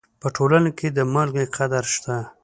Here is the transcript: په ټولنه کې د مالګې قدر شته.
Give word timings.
په 0.21 0.27
ټولنه 0.35 0.69
کې 0.77 0.87
د 0.91 0.99
مالګې 1.13 1.45
قدر 1.57 1.83
شته. 1.93 2.15